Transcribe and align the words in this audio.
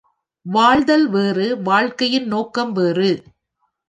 வாழ்தல் 0.45 1.09
வேறு 1.09 1.61
வாழ்க்கையின் 1.61 2.27
நோக்கம் 2.27 2.71
வேறு. 2.71 3.23